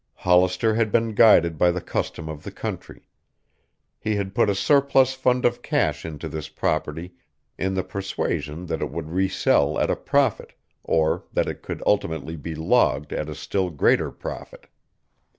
Hollister 0.15 0.73
had 0.73 0.91
been 0.91 1.13
guided 1.13 1.59
by 1.59 1.69
the 1.69 1.79
custom 1.79 2.27
of 2.27 2.41
the 2.41 2.49
country. 2.49 3.03
He 3.99 4.15
had 4.15 4.33
put 4.33 4.49
a 4.49 4.55
surplus 4.55 5.13
fund 5.13 5.45
of 5.45 5.61
cash 5.61 6.05
into 6.07 6.27
this 6.27 6.49
property 6.49 7.13
in 7.55 7.75
the 7.75 7.83
persuasion 7.83 8.65
that 8.65 8.81
it 8.81 8.89
would 8.89 9.11
resell 9.11 9.77
at 9.77 9.91
a 9.91 9.95
profit, 9.95 10.53
or 10.83 11.25
that 11.33 11.47
it 11.47 11.61
could 11.61 11.83
ultimately 11.85 12.35
be 12.35 12.55
logged 12.55 13.13
at 13.13 13.29
a 13.29 13.35
still 13.35 13.69
greater 13.69 14.09
profit. 14.09 14.65